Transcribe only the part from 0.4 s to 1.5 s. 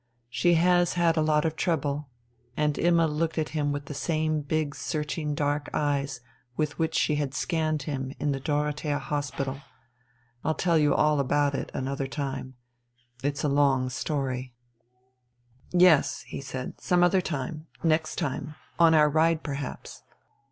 has had a lot